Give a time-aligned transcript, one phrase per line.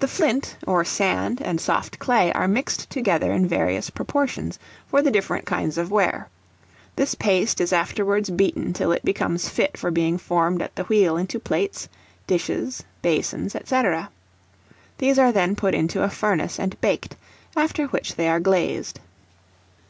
[0.00, 5.10] The flint or sand, and soft clay, are mixed together in various proportions for the
[5.10, 6.28] different kinds of ware;
[6.96, 11.16] this paste is afterwards beaten till it becomes fit for being formed at the wheel
[11.16, 11.88] into plates,
[12.26, 13.82] dishes, basins, &c.
[14.98, 17.16] These are then put into a furnace and baked;
[17.56, 19.00] after which they are glazed.